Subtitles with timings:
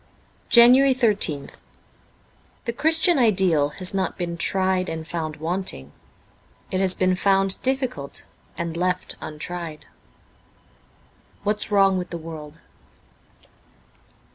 [0.45, 1.57] 13 JANUARY 13th
[2.65, 5.91] THE Christian ideal has not been tried and found wanting.
[6.71, 8.25] It has been found difficult;
[8.57, 9.85] and left untried.'
[11.43, 12.57] What's Wrong with the World.'